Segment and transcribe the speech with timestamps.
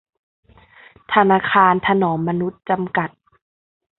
[1.13, 3.09] ธนาคารถนอมมนุษย์ จำกัด